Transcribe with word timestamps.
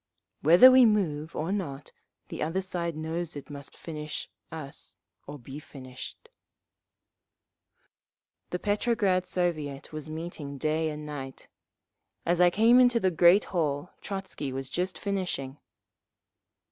"Whether 0.41 0.71
we 0.71 0.83
move 0.83 1.35
or 1.35 1.51
not 1.51 1.91
the 2.29 2.41
other 2.41 2.63
side 2.63 2.95
knows 2.95 3.35
it 3.35 3.51
must 3.51 3.77
finish 3.77 4.31
us 4.51 4.95
or 5.27 5.37
be 5.37 5.59
finished…." 5.59 6.27
The 8.49 8.57
Petrograd 8.57 9.27
Soviet 9.27 9.93
was 9.93 10.09
meeting 10.09 10.57
day 10.57 10.89
and 10.89 11.05
night. 11.05 11.49
As 12.25 12.41
I 12.41 12.49
came 12.49 12.79
into 12.79 12.99
the 12.99 13.11
great 13.11 13.43
hall 13.53 13.91
Trotzky 14.01 14.51
was 14.51 14.71
just 14.71 14.97
finishing. 14.97 15.59